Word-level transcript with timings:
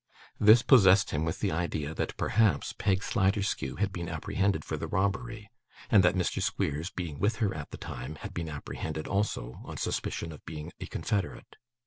This 0.39 0.63
possessed 0.63 1.11
him 1.11 1.25
with 1.25 1.41
the 1.41 1.51
idea 1.51 1.93
that, 1.93 2.17
perhaps, 2.17 2.73
Peg 2.73 3.03
Sliderskew 3.03 3.75
had 3.75 3.91
been 3.93 4.09
apprehended 4.09 4.65
for 4.65 4.75
the 4.75 4.87
robbery, 4.87 5.51
and 5.91 6.01
that 6.01 6.15
Mr. 6.15 6.41
Squeers, 6.41 6.89
being 6.89 7.19
with 7.19 7.35
her 7.35 7.53
at 7.53 7.69
the 7.69 7.77
time, 7.77 8.15
had 8.15 8.33
been 8.33 8.49
apprehended 8.49 9.05
also, 9.05 9.59
on 9.63 9.77
suspicion 9.77 10.31
of 10.31 10.43
being 10.43 10.71
a 10.79 10.87
confederate. 10.87 11.55